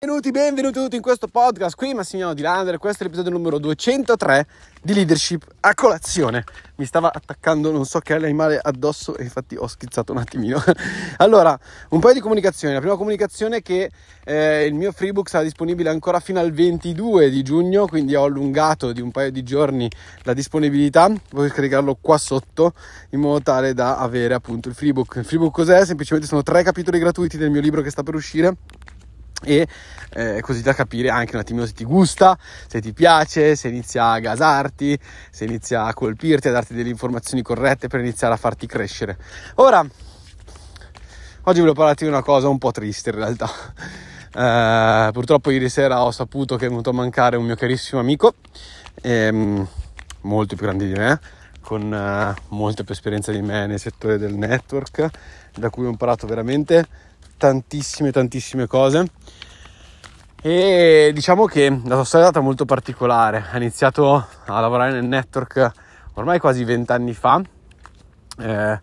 [0.00, 1.74] Benvenuti, benvenuti tutti in questo podcast.
[1.74, 4.46] Qui Massimiliano Di Lander, questo è l'episodio numero 203
[4.80, 6.44] di Leadership a colazione.
[6.76, 10.62] Mi stava attaccando non so che animale addosso e infatti ho schizzato un attimino.
[11.18, 11.58] allora,
[11.88, 12.74] un paio di comunicazioni.
[12.74, 13.90] La prima comunicazione è che
[14.22, 18.92] eh, il mio freebook sarà disponibile ancora fino al 22 di giugno, quindi ho allungato
[18.92, 19.90] di un paio di giorni
[20.22, 21.12] la disponibilità.
[21.32, 22.72] Voglio scaricarlo qua sotto
[23.10, 25.16] in modo tale da avere appunto il freebook.
[25.16, 25.84] Il freebook cos'è?
[25.84, 28.56] Semplicemente sono tre capitoli gratuiti del mio libro che sta per uscire
[29.42, 29.66] e
[30.10, 34.10] eh, così da capire anche un attimino se ti gusta, se ti piace, se inizia
[34.10, 34.98] a gasarti,
[35.30, 39.16] se inizia a colpirti, a darti delle informazioni corrette per iniziare a farti crescere.
[39.56, 43.48] Ora, oggi volevo parlarti di una cosa un po' triste in realtà.
[44.34, 48.34] Eh, purtroppo ieri sera ho saputo che è venuto a mancare un mio carissimo amico,
[49.02, 49.66] ehm,
[50.22, 51.20] molto più grande di me,
[51.60, 55.08] con eh, molta più esperienza di me nel settore del network,
[55.54, 56.86] da cui ho imparato veramente
[57.38, 59.06] tantissime tantissime cose.
[60.42, 63.46] E diciamo che la sua storia è stata molto particolare.
[63.50, 65.72] Ha iniziato a lavorare nel network
[66.14, 67.40] ormai quasi vent'anni fa.
[68.38, 68.78] Eh,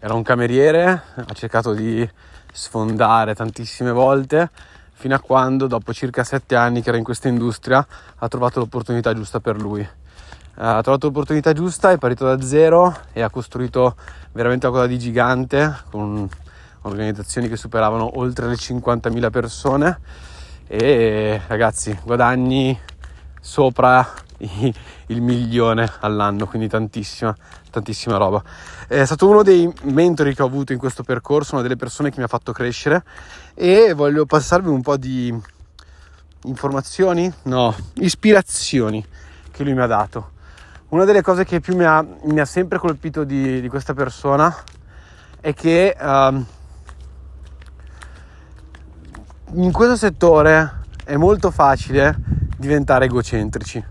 [0.00, 2.08] era un cameriere ha cercato di
[2.52, 4.50] sfondare tantissime volte
[4.92, 7.84] fino a quando dopo circa sette anni che era in questa industria
[8.16, 9.86] ha trovato l'opportunità giusta per lui.
[10.56, 13.96] Ha trovato l'opportunità giusta, è partito da zero e ha costruito
[14.32, 16.28] veramente qualcosa di gigante con
[16.84, 19.98] organizzazioni che superavano oltre le 50.000 persone
[20.66, 22.78] e ragazzi guadagni
[23.40, 27.34] sopra il milione all'anno, quindi tantissima,
[27.70, 28.42] tantissima roba.
[28.86, 32.18] È stato uno dei mentori che ho avuto in questo percorso, una delle persone che
[32.18, 33.04] mi ha fatto crescere
[33.54, 35.34] e voglio passarvi un po' di
[36.44, 39.04] informazioni, no, ispirazioni
[39.50, 40.32] che lui mi ha dato.
[40.88, 44.54] Una delle cose che più mi ha, mi ha sempre colpito di, di, questa persona
[45.40, 46.44] è che uh,
[49.52, 52.16] in questo settore è molto facile
[52.56, 53.84] diventare egocentrici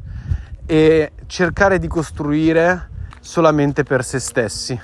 [0.65, 4.79] e cercare di costruire solamente per se stessi.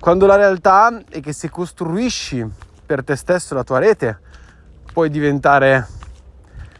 [0.00, 2.44] Quando la realtà è che se costruisci
[2.84, 4.18] per te stesso la tua rete,
[4.92, 5.86] puoi diventare,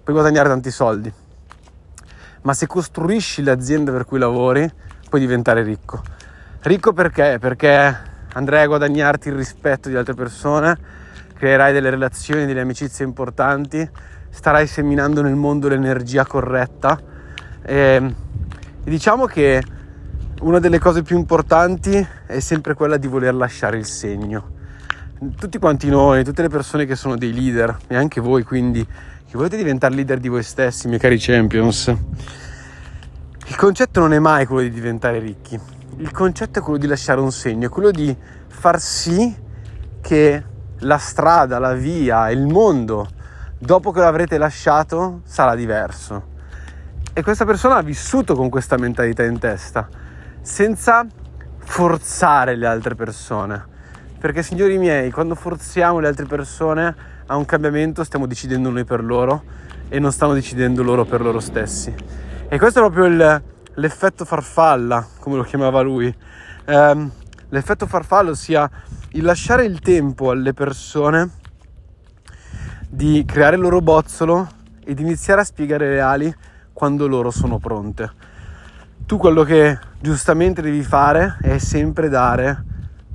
[0.03, 1.13] puoi guadagnare tanti soldi.
[2.43, 4.69] Ma se costruisci l'azienda per cui lavori,
[5.09, 6.03] puoi diventare ricco.
[6.61, 7.39] Ricco perché?
[7.41, 7.97] Perché
[8.33, 10.79] andrai a guadagnarti il rispetto di altre persone,
[11.37, 13.89] creerai delle relazioni, delle amicizie importanti,
[14.31, 16.99] starai seminando nel mondo l'energia corretta
[17.63, 17.75] e,
[18.85, 19.63] e diciamo che
[20.41, 24.55] una delle cose più importanti è sempre quella di voler lasciare il segno.
[25.39, 29.33] Tutti quanti noi, tutte le persone che sono dei leader e anche voi quindi che
[29.33, 31.87] volete diventare leader di voi stessi, miei cari champions,
[33.47, 35.59] il concetto non è mai quello di diventare ricchi,
[35.97, 38.15] il concetto è quello di lasciare un segno, è quello di
[38.47, 39.35] far sì
[40.03, 40.45] che
[40.87, 43.09] la strada, la via, il mondo,
[43.59, 46.35] dopo che l'avrete lasciato, sarà diverso.
[47.13, 49.89] E questa persona ha vissuto con questa mentalità in testa,
[50.41, 51.05] senza
[51.59, 53.75] forzare le altre persone.
[54.19, 56.95] Perché, signori miei, quando forziamo le altre persone
[57.27, 59.43] a un cambiamento, stiamo decidendo noi per loro
[59.89, 61.95] e non stanno decidendo loro per loro stessi.
[62.49, 63.43] E questo è proprio il,
[63.75, 66.15] l'effetto farfalla, come lo chiamava lui.
[66.67, 67.11] Um,
[67.49, 68.71] l'effetto farfalla, ossia
[69.11, 71.31] il lasciare il tempo alle persone
[72.89, 74.49] di creare il loro bozzolo
[74.85, 76.35] ed iniziare a spiegare le ali
[76.73, 78.11] quando loro sono pronte.
[79.07, 82.65] Tu quello che giustamente devi fare è sempre dare,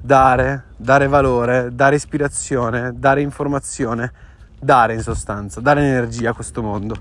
[0.01, 4.11] dare, dare valore, dare ispirazione, dare informazione,
[4.59, 6.95] dare in sostanza, dare energia a questo mondo.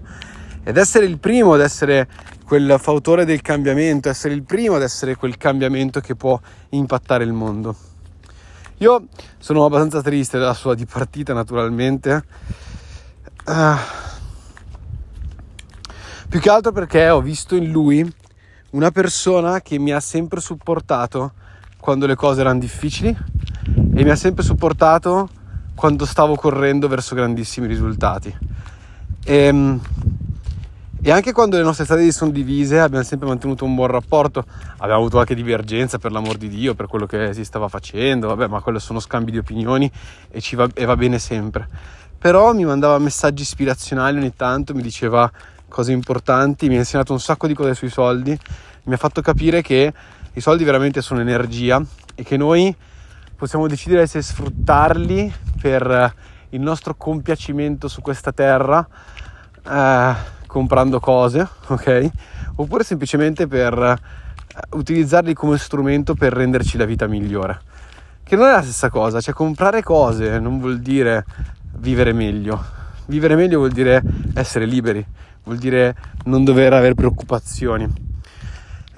[0.63, 2.09] Ed essere il primo ad essere
[2.45, 6.39] quel fautore del cambiamento, essere il primo ad essere quel cambiamento che può
[6.71, 7.77] impattare il mondo.
[8.79, 9.07] Io
[9.39, 12.25] sono abbastanza triste della sua dipartita, naturalmente.
[13.47, 13.77] Uh,
[16.29, 18.15] più che altro perché ho visto in lui
[18.71, 21.33] una persona che mi ha sempre supportato
[21.79, 25.29] quando le cose erano difficili e mi ha sempre supportato
[25.75, 28.35] quando stavo correndo verso grandissimi risultati.
[29.25, 29.81] E, ehm,
[31.03, 34.45] e anche quando le nostre strade si sono divise abbiamo sempre mantenuto un buon rapporto,
[34.77, 38.49] abbiamo avuto anche divergenza per l'amor di Dio, per quello che si stava facendo, vabbè
[38.49, 39.91] ma quello sono scambi di opinioni
[40.29, 41.69] e, va, e va bene sempre.
[42.19, 45.31] Però mi mandava messaggi ispirazionali ogni tanto, mi diceva
[45.69, 48.39] cose importanti, mi ha insegnato un sacco di cose sui soldi,
[48.83, 49.91] mi ha fatto capire che
[50.35, 51.83] i soldi veramente sono energia
[52.15, 52.77] e che noi
[53.37, 55.33] possiamo decidere se sfruttarli
[55.63, 56.15] per
[56.51, 58.87] il nostro compiacimento su questa terra.
[59.67, 62.11] Eh, comprando cose, ok?
[62.57, 63.97] Oppure semplicemente per eh,
[64.77, 67.61] utilizzarli come strumento per renderci la vita migliore.
[68.25, 71.25] Che non è la stessa cosa, cioè comprare cose non vuol dire
[71.79, 72.63] vivere meglio.
[73.07, 74.03] Vivere meglio vuol dire
[74.35, 75.05] essere liberi,
[75.45, 75.95] vuol dire
[76.25, 78.09] non dover avere preoccupazioni.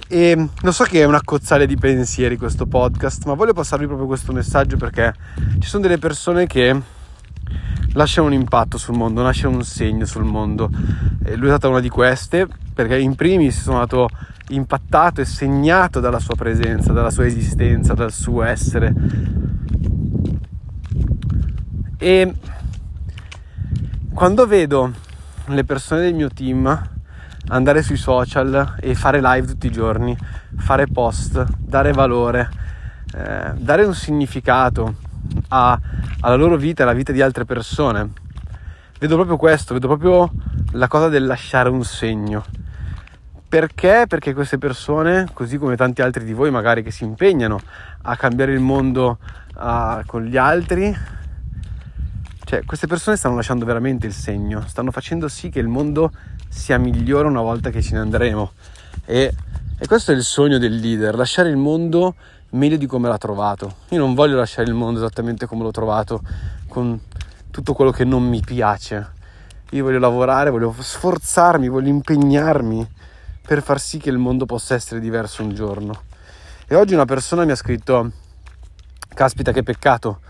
[0.08, 4.06] E lo so che è una cozzale di pensieri questo podcast, ma voglio passarvi proprio
[4.06, 5.14] questo messaggio perché
[5.58, 6.80] ci sono delle persone che
[7.92, 10.70] lasciano un impatto sul mondo, lasciano un segno sul mondo.
[11.24, 14.08] E lui è stata una di queste perché in primis sono stato
[14.48, 18.92] impattato e segnato dalla sua presenza, dalla sua esistenza, dal suo essere.
[21.98, 22.34] E
[24.12, 24.92] quando vedo
[25.46, 26.90] le persone del mio team
[27.48, 30.16] andare sui social e fare live tutti i giorni,
[30.56, 32.50] fare post, dare valore,
[33.14, 34.96] eh, dare un significato
[35.48, 35.78] a,
[36.20, 38.10] alla loro vita e alla vita di altre persone.
[38.98, 40.30] Vedo proprio questo, vedo proprio
[40.72, 42.44] la cosa del lasciare un segno.
[43.48, 44.06] Perché?
[44.08, 47.60] Perché queste persone, così come tanti altri di voi magari che si impegnano
[48.02, 49.18] a cambiare il mondo
[49.56, 50.96] uh, con gli altri,
[52.44, 56.12] cioè queste persone stanno lasciando veramente il segno, stanno facendo sì che il mondo
[56.48, 58.52] sia migliore una volta che ce ne andremo.
[59.04, 59.34] E,
[59.78, 62.14] e questo è il sogno del leader, lasciare il mondo
[62.50, 63.76] meglio di come l'ha trovato.
[63.90, 66.22] Io non voglio lasciare il mondo esattamente come l'ho trovato,
[66.68, 67.00] con
[67.50, 69.10] tutto quello che non mi piace.
[69.70, 72.88] Io voglio lavorare, voglio sforzarmi, voglio impegnarmi
[73.46, 76.02] per far sì che il mondo possa essere diverso un giorno.
[76.66, 78.10] E oggi una persona mi ha scritto,
[79.14, 80.20] caspita che peccato,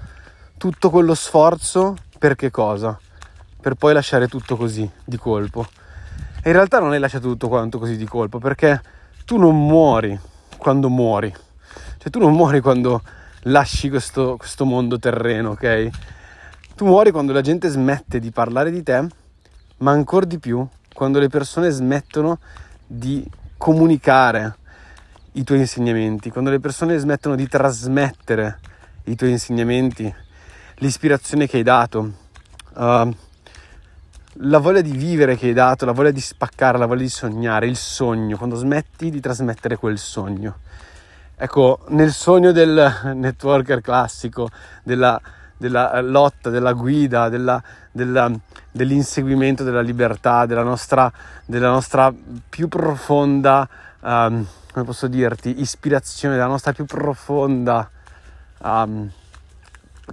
[0.56, 2.98] tutto quello sforzo per che cosa?
[3.60, 5.66] Per poi lasciare tutto così, di colpo.
[6.42, 8.80] E in realtà non hai lasciato tutto quanto così di colpo, perché
[9.24, 10.18] tu non muori
[10.56, 11.32] quando muori.
[11.98, 13.02] Cioè tu non muori quando
[13.42, 15.88] lasci questo, questo mondo terreno, ok?
[16.74, 19.06] Tu muori quando la gente smette di parlare di te,
[19.78, 22.38] ma ancora di più quando le persone smettono
[22.86, 24.56] di comunicare
[25.32, 28.58] i tuoi insegnamenti, quando le persone smettono di trasmettere
[29.04, 30.12] i tuoi insegnamenti,
[30.76, 32.12] l'ispirazione che hai dato.
[32.74, 33.14] Uh,
[34.36, 37.66] la voglia di vivere che hai dato, la voglia di spaccare, la voglia di sognare,
[37.66, 40.58] il sogno, quando smetti di trasmettere quel sogno.
[41.36, 44.48] Ecco, nel sogno del networker classico,
[44.82, 45.20] della,
[45.56, 48.30] della lotta, della guida, della, della,
[48.70, 51.12] dell'inseguimento della libertà, della nostra,
[51.44, 52.12] della nostra
[52.48, 53.68] più profonda,
[54.00, 57.90] um, come posso dirti, ispirazione, della nostra più profonda
[58.58, 59.10] um,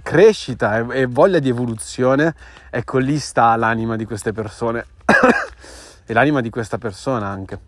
[0.02, 2.34] crescita e, e voglia di evoluzione,
[2.70, 4.84] ecco lì sta l'anima di queste persone
[6.06, 7.58] e l'anima di questa persona anche.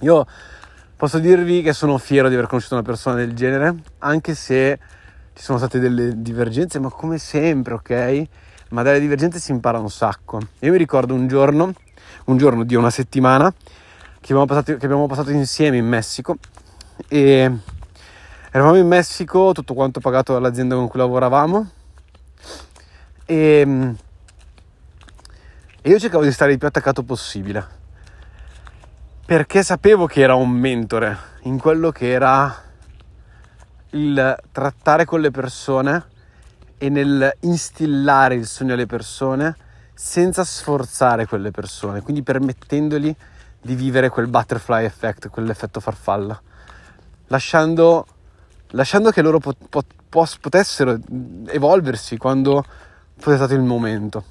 [0.00, 0.26] Io
[0.96, 4.78] posso dirvi che sono fiero di aver conosciuto una persona del genere, anche se
[5.32, 8.24] ci sono state delle divergenze, ma come sempre, ok?
[8.70, 10.40] Ma dalle divergenze si impara un sacco.
[10.60, 11.72] Io mi ricordo un giorno,
[12.26, 16.36] un giorno di una settimana, che abbiamo passato, che abbiamo passato insieme in Messico
[17.08, 17.52] e
[18.56, 21.70] Eravamo in Messico, tutto quanto pagato dall'azienda con cui lavoravamo.
[23.26, 23.94] E,
[25.82, 27.66] e io cercavo di stare il più attaccato possibile.
[29.26, 32.62] Perché sapevo che era un mentore in quello che era
[33.90, 36.04] il trattare con le persone
[36.78, 39.54] e nel instillare il sogno alle persone
[39.92, 43.14] senza sforzare quelle persone, quindi permettendogli
[43.60, 46.40] di vivere quel butterfly effect, quell'effetto farfalla,
[47.26, 48.06] lasciando
[48.70, 50.98] lasciando che loro pot- pot- potessero
[51.46, 52.64] evolversi quando
[53.16, 54.24] fosse stato il momento.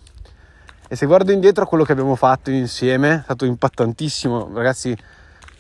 [0.88, 4.52] E se guardo indietro a quello che abbiamo fatto insieme, è stato impattantissimo.
[4.54, 4.96] Ragazzi,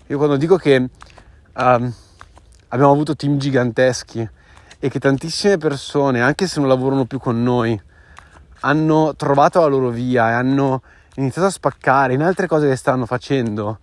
[0.07, 1.93] io quando dico che um,
[2.67, 4.29] abbiamo avuto team giganteschi
[4.77, 7.79] e che tantissime persone, anche se non lavorano più con noi,
[8.61, 10.81] hanno trovato la loro via e hanno
[11.15, 13.79] iniziato a spaccare in altre cose che stanno facendo,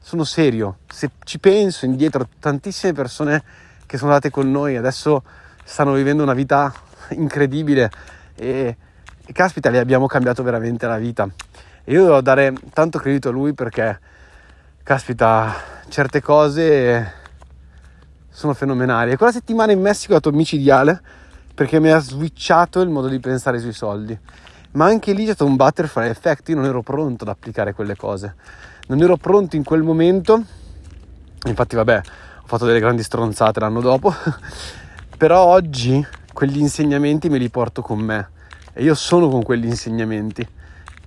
[0.00, 0.78] sono serio.
[0.88, 3.42] Se ci penso indietro, tantissime persone
[3.86, 5.22] che sono andate con noi, adesso
[5.64, 6.72] stanno vivendo una vita
[7.10, 7.90] incredibile
[8.34, 8.76] e,
[9.24, 11.28] e caspita, le abbiamo cambiato veramente la vita.
[11.84, 13.98] E io devo dare tanto credito a lui perché,
[14.82, 15.54] caspita,
[15.88, 17.12] certe cose
[18.30, 19.12] sono fenomenali.
[19.12, 21.00] E quella settimana in Messico è stato micidiale
[21.54, 24.18] perché mi ha switchato il modo di pensare sui soldi.
[24.72, 27.94] Ma anche lì c'è stato un butterfly effect, io non ero pronto ad applicare quelle
[27.94, 28.34] cose.
[28.88, 30.42] Non ero pronto in quel momento.
[31.44, 32.00] Infatti, vabbè,
[32.44, 34.14] ho fatto delle grandi stronzate l'anno dopo,
[35.16, 38.28] però oggi quegli insegnamenti me li porto con me
[38.74, 40.46] e io sono con quegli insegnamenti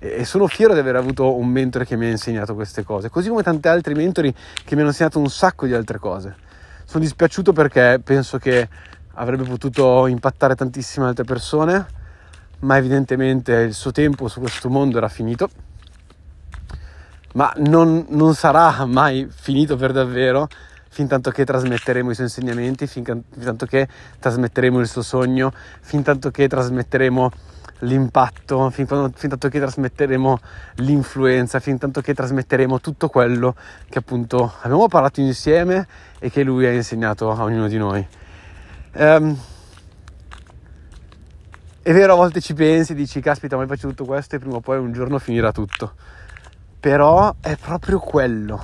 [0.00, 3.28] e sono fiero di aver avuto un mentore che mi ha insegnato queste cose, così
[3.28, 6.34] come tanti altri mentori che mi hanno insegnato un sacco di altre cose.
[6.84, 8.68] Sono dispiaciuto perché penso che
[9.14, 11.86] avrebbe potuto impattare tantissime altre persone,
[12.60, 15.48] ma evidentemente il suo tempo su questo mondo era finito.
[17.34, 20.48] Ma non, non sarà mai finito per davvero
[20.98, 23.86] fin tanto che trasmetteremo i suoi insegnamenti, fin, tanto che
[24.18, 27.30] trasmetteremo il suo sogno, fin tanto che trasmetteremo
[27.82, 30.40] l'impatto, fin, quando, fin tanto che trasmetteremo
[30.78, 33.54] l'influenza, fin tanto che trasmetteremo tutto quello
[33.88, 35.86] che appunto abbiamo parlato insieme
[36.18, 38.04] e che lui ha insegnato a ognuno di noi.
[38.94, 39.38] Um,
[41.80, 44.60] è vero, a volte ci pensi, dici, caspita, ma faccio tutto questo e prima o
[44.60, 45.92] poi un giorno finirà tutto.
[46.80, 48.60] Però è proprio quello.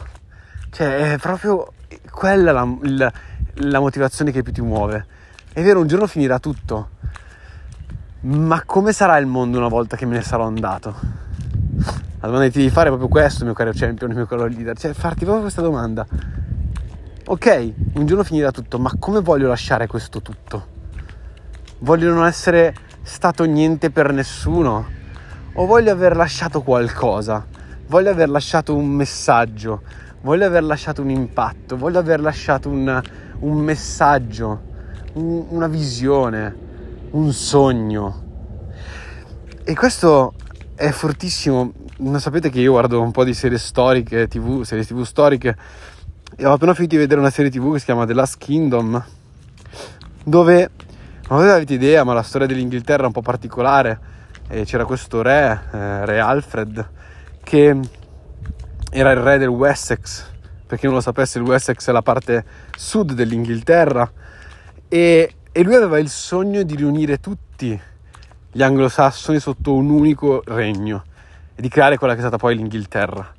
[0.71, 1.69] Cioè, è proprio
[2.11, 3.13] quella la, la,
[3.55, 5.07] la motivazione che più ti muove.
[5.53, 6.89] È vero, un giorno finirà tutto.
[8.21, 10.95] Ma come sarà il mondo una volta che me ne sarò andato?
[12.21, 14.79] La domanda che ti devi fare è proprio questo, mio caro champion, mio caro leader.
[14.79, 16.07] Cioè, farti proprio questa domanda.
[17.27, 20.67] Ok, un giorno finirà tutto, ma come voglio lasciare questo tutto?
[21.81, 24.87] Voglio non essere stato niente per nessuno?
[25.53, 27.47] O voglio aver lasciato qualcosa?
[27.87, 29.83] Voglio aver lasciato un messaggio?
[30.25, 31.77] Voglio aver lasciato un impatto?
[31.77, 33.03] Voglio aver lasciato un,
[33.41, 34.63] un messaggio?
[35.13, 36.57] Un, una visione?
[37.11, 38.23] Un sogno?
[39.63, 40.33] E questo
[40.75, 41.75] è fortissimo.
[41.99, 45.55] Non sapete che io guardo un po' di serie storiche, tv, serie tv storiche,
[46.37, 49.05] e ho appena finito di vedere una serie tv che si chiama The Last Kingdom,
[50.25, 50.71] dove
[51.29, 54.13] non avete idea, ma la storia dell'Inghilterra è un po' particolare.
[54.49, 56.89] E c'era questo re, eh, re Alfred,
[57.43, 57.79] che
[58.97, 60.25] era il re del Wessex.
[60.67, 62.45] Per chi non lo sapesse, il Wessex è la parte
[62.77, 64.09] sud dell'Inghilterra.
[64.87, 67.79] E, e lui aveva il sogno di riunire tutti
[68.53, 71.03] gli anglosassoni sotto un unico regno
[71.57, 73.33] e di creare quella che è stata poi l'Inghilterra.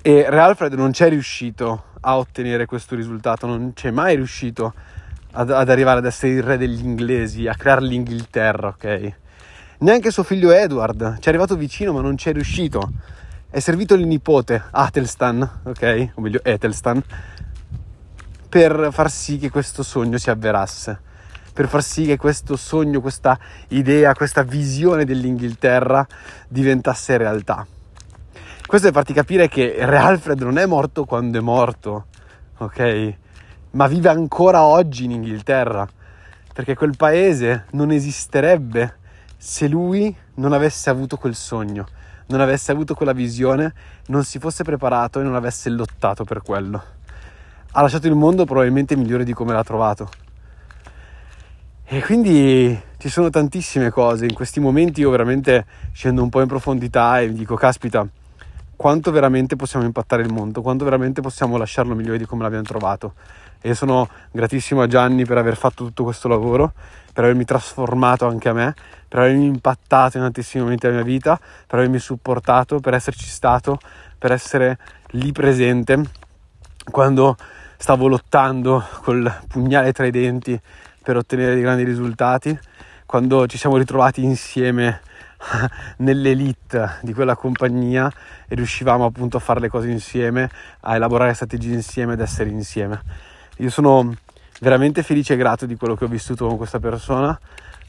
[0.00, 4.72] E Re Alfred non c'è riuscito a ottenere questo risultato, non c'è mai riuscito
[5.32, 9.12] ad, ad, arrivare ad essere il re degli inglesi, a creare l'Inghilterra, ok?
[9.80, 12.90] Neanche suo figlio Edward ci è arrivato vicino ma non ci è riuscito.
[13.48, 16.10] È servito il nipote, Atelstan, ok?
[16.14, 17.02] O meglio Etelstan,
[18.48, 21.00] per far sì che questo sogno si avverasse.
[21.52, 23.38] Per far sì che questo sogno, questa
[23.68, 26.06] idea, questa visione dell'Inghilterra
[26.48, 27.66] diventasse realtà.
[28.66, 32.06] Questo è farti capire che Re Alfred non è morto quando è morto,
[32.58, 33.14] ok?
[33.76, 35.86] ma vive ancora oggi in Inghilterra,
[36.52, 38.96] perché quel paese non esisterebbe
[39.36, 41.86] se lui non avesse avuto quel sogno,
[42.26, 43.72] non avesse avuto quella visione,
[44.06, 46.82] non si fosse preparato e non avesse lottato per quello.
[47.72, 50.08] Ha lasciato il mondo probabilmente migliore di come l'ha trovato.
[51.84, 54.26] E quindi ci sono tantissime cose.
[54.26, 58.06] In questi momenti io veramente scendo un po' in profondità e mi dico, caspita,
[58.74, 63.14] quanto veramente possiamo impattare il mondo, quanto veramente possiamo lasciarlo migliore di come l'abbiamo trovato
[63.66, 66.72] e sono gratissimo a Gianni per aver fatto tutto questo lavoro,
[67.12, 68.74] per avermi trasformato anche a me,
[69.08, 73.80] per avermi impattato in tantissimi momenti della mia vita, per avermi supportato, per esserci stato,
[74.16, 74.78] per essere
[75.10, 76.00] lì presente
[76.88, 77.36] quando
[77.76, 80.58] stavo lottando col pugnale tra i denti
[81.02, 82.56] per ottenere dei grandi risultati,
[83.04, 85.00] quando ci siamo ritrovati insieme
[85.98, 88.08] nell'elite di quella compagnia
[88.46, 90.48] e riuscivamo appunto a fare le cose insieme,
[90.82, 93.00] a elaborare strategie insieme ed essere insieme.
[93.56, 94.14] Io sono
[94.60, 97.38] veramente felice e grato di quello che ho vissuto con questa persona.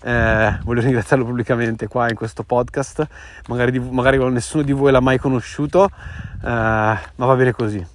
[0.01, 3.05] Eh, voglio ringraziarlo pubblicamente qua in questo podcast.
[3.47, 5.89] Magari, di, magari nessuno di voi l'ha mai conosciuto, eh,
[6.41, 7.85] ma va bene così.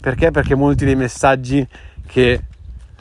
[0.00, 0.32] Perché?
[0.32, 1.64] Perché molti dei messaggi
[2.06, 2.42] che,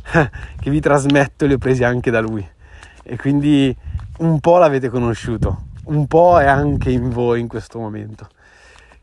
[0.59, 2.47] che vi trasmetto li ho presi anche da lui.
[3.03, 3.75] E quindi
[4.17, 8.27] un po' l'avete conosciuto, un po' è anche in voi in questo momento.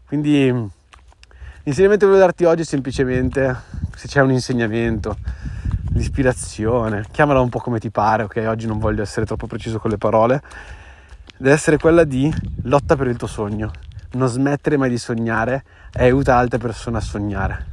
[0.06, 0.76] Quindi
[1.68, 3.54] L'insegnamento che voglio darti oggi è semplicemente
[3.94, 5.18] se c'è un insegnamento,
[5.92, 8.42] l'ispirazione, chiamala un po' come ti pare, ok?
[8.46, 10.40] Oggi non voglio essere troppo preciso con le parole,
[11.36, 12.32] deve essere quella di
[12.62, 13.70] lotta per il tuo sogno,
[14.12, 17.66] non smettere mai di sognare e aiuta altre persone a sognare,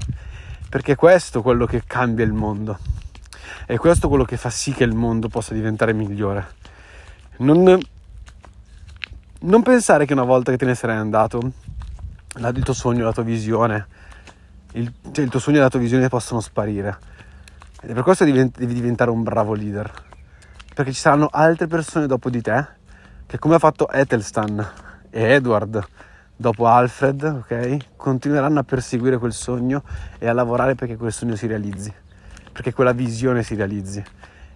[0.68, 2.78] perché questo è quello che cambia il mondo,
[3.66, 6.46] è questo quello che fa sì che il mondo possa diventare migliore.
[7.38, 7.80] Non,
[9.40, 11.40] non pensare che una volta che te ne sarai andato
[12.38, 13.88] il tuo sogno, la tua visione,
[14.74, 16.98] il, cioè il tuo sogno e la tua visione possono sparire.
[17.82, 19.92] Ed è per questo devi, devi diventare un bravo leader.
[20.74, 22.68] Perché ci saranno altre persone dopo di te
[23.26, 24.72] che come ha fatto Ethelstan
[25.10, 25.84] e Edward
[26.36, 27.96] dopo Alfred, ok?
[27.96, 29.84] Continueranno a perseguire quel sogno
[30.20, 31.94] e a lavorare perché quel sogno si realizzi,
[32.52, 34.04] perché quella visione si realizzi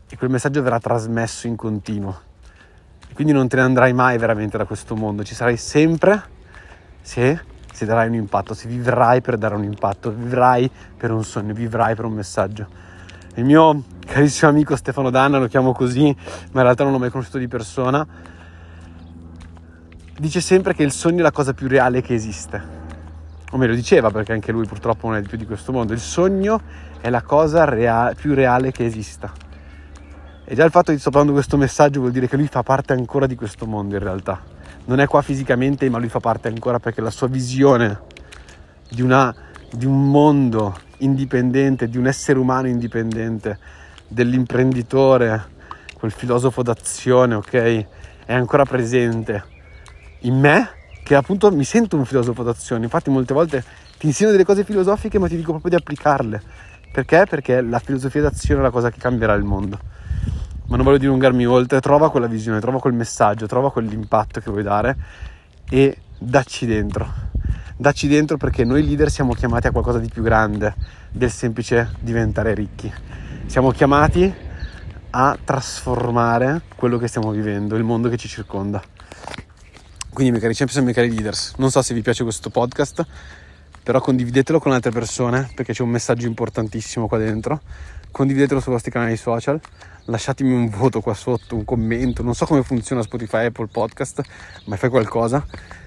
[0.09, 2.27] e quel messaggio verrà trasmesso in continuo.
[3.13, 6.37] Quindi non te ne andrai mai veramente da questo mondo, ci sarai sempre
[7.01, 11.53] se se darai un impatto, se vivrai per dare un impatto, vivrai per un sogno,
[11.53, 12.67] vivrai per un messaggio.
[13.35, 16.13] Il mio carissimo amico Stefano Danna, lo chiamo così,
[16.51, 18.05] ma in realtà non l'ho mai conosciuto di persona,
[20.17, 22.77] dice sempre che il sogno è la cosa più reale che esiste.
[23.51, 25.93] O me lo diceva perché anche lui purtroppo non è più di questo mondo.
[25.93, 26.61] Il sogno
[27.01, 29.31] è la cosa rea- più reale che esista.
[30.43, 32.93] E già il fatto di sto parlando questo messaggio vuol dire che lui fa parte
[32.93, 34.41] ancora di questo mondo in realtà.
[34.89, 37.99] Non è qua fisicamente, ma lui fa parte ancora perché la sua visione
[38.89, 39.31] di, una,
[39.71, 43.59] di un mondo indipendente, di un essere umano indipendente,
[44.07, 45.45] dell'imprenditore,
[45.93, 47.85] quel filosofo d'azione, ok?
[48.25, 49.43] È ancora presente
[50.21, 50.69] in me,
[51.03, 52.85] che appunto mi sento un filosofo d'azione.
[52.85, 53.63] Infatti molte volte
[53.99, 56.41] ti insegno delle cose filosofiche, ma ti dico proprio di applicarle.
[56.91, 57.27] Perché?
[57.29, 59.98] Perché la filosofia d'azione è la cosa che cambierà il mondo.
[60.69, 64.61] Ma non voglio dilungarmi oltre, trova quella visione, trova quel messaggio, trova quell'impatto che vuoi
[64.61, 64.95] dare
[65.67, 67.11] e dacci dentro.
[67.75, 70.75] Dacci dentro perché noi leader siamo chiamati a qualcosa di più grande
[71.11, 72.93] del semplice diventare ricchi.
[73.47, 74.31] Siamo chiamati
[75.09, 78.79] a trasformare quello che stiamo vivendo, il mondo che ci circonda.
[80.13, 83.03] Quindi, miei cari champions e miei cari leaders, non so se vi piace questo podcast,
[83.89, 87.59] però condividetelo con altre persone perché c'è un messaggio importantissimo qua dentro.
[88.11, 89.59] Condividetelo sui vostri canali social,
[90.05, 92.21] lasciatemi un voto qua sotto, un commento.
[92.21, 94.21] Non so come funziona Spotify, Apple Podcast,
[94.65, 95.43] ma fai qualcosa.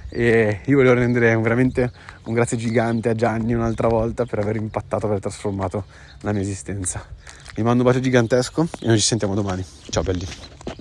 [0.09, 1.93] E io voglio rendere veramente
[2.25, 5.85] un grazie gigante a Gianni un'altra volta per aver impattato, aver trasformato
[6.23, 7.07] la mia esistenza.
[7.55, 9.65] Vi mando un bacio gigantesco e noi ci sentiamo domani.
[9.91, 10.52] Ciao belli.